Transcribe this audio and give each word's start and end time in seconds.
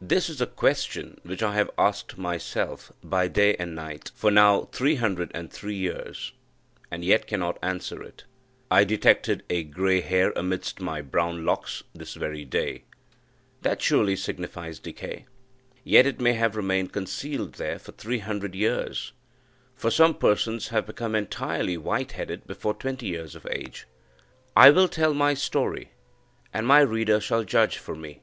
This 0.00 0.28
is 0.28 0.40
a 0.40 0.46
question 0.48 1.20
which 1.22 1.40
I 1.40 1.54
have 1.54 1.70
asked 1.78 2.18
myself, 2.18 2.90
by 3.00 3.28
day 3.28 3.54
and 3.60 3.76
night, 3.76 4.10
for 4.12 4.28
now 4.28 4.62
three 4.72 4.96
hundred 4.96 5.30
and 5.34 5.52
three 5.52 5.76
years, 5.76 6.32
and 6.90 7.04
yet 7.04 7.28
cannot 7.28 7.60
answer 7.62 8.02
it. 8.02 8.24
I 8.72 8.82
detected 8.82 9.44
a 9.48 9.62
grey 9.62 10.00
hair 10.00 10.32
amidst 10.34 10.80
my 10.80 11.00
brown 11.00 11.44
locks 11.46 11.84
this 11.94 12.14
very 12.14 12.44
day 12.44 12.82
that 13.60 13.80
surely 13.80 14.16
signifies 14.16 14.80
decay. 14.80 15.26
Yet 15.84 16.06
it 16.06 16.18
may 16.20 16.32
have 16.32 16.56
remained 16.56 16.92
concealed 16.92 17.52
there 17.52 17.78
for 17.78 17.92
three 17.92 18.18
hundred 18.18 18.56
years 18.56 19.12
for 19.76 19.92
some 19.92 20.14
persons 20.14 20.70
have 20.70 20.86
become 20.86 21.14
entirely 21.14 21.76
white 21.76 22.10
headed 22.18 22.48
before 22.48 22.74
twenty 22.74 23.06
years 23.06 23.36
of 23.36 23.46
age. 23.48 23.86
I 24.56 24.70
will 24.70 24.88
tell 24.88 25.14
my 25.14 25.34
story, 25.34 25.92
and 26.52 26.66
my 26.66 26.80
reader 26.80 27.20
shall 27.20 27.44
judge 27.44 27.78
for 27.78 27.94
me. 27.94 28.22